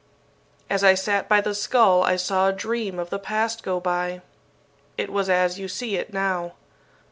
[0.67, 4.23] "As I sat by the skull I saw a dream of the past go by.
[4.97, 6.53] It was as you see it now.